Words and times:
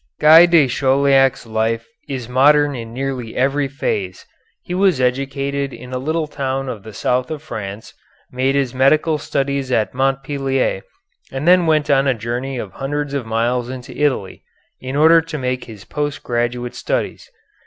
Guy 0.19 0.47
de 0.47 0.67
Chauliac's 0.67 1.45
life 1.45 1.85
is 2.09 2.27
modern 2.27 2.73
in 2.73 2.91
nearly 2.91 3.35
every 3.35 3.67
phase. 3.67 4.25
He 4.63 4.73
was 4.73 4.99
educated 4.99 5.73
in 5.73 5.93
a 5.93 5.99
little 5.99 6.25
town 6.25 6.69
of 6.69 6.81
the 6.81 6.91
south 6.91 7.29
of 7.29 7.43
France, 7.43 7.93
made 8.31 8.55
his 8.55 8.73
medical 8.73 9.19
studies 9.19 9.71
at 9.71 9.93
Montpellier, 9.93 10.81
and 11.31 11.47
then 11.47 11.67
went 11.67 11.91
on 11.91 12.07
a 12.07 12.15
journey 12.15 12.57
of 12.57 12.73
hundreds 12.73 13.13
of 13.13 13.27
miles 13.27 13.69
into 13.69 13.95
Italy, 13.95 14.41
in 14.79 14.95
order 14.95 15.21
to 15.21 15.37
make 15.37 15.65
his 15.65 15.85
post 15.85 16.23
graduate 16.23 16.73
studies. 16.73 17.29